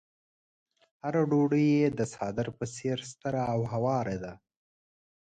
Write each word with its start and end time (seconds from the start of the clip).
هره 1.01 1.21
ډوډۍ 1.29 1.65
يې 1.79 1.87
د 1.97 1.99
څادر 2.13 2.47
په 2.57 2.65
څېر 2.75 2.97
ستره 3.11 3.41
او 3.53 3.59
هواره 3.73 4.17
ده. 4.23 4.33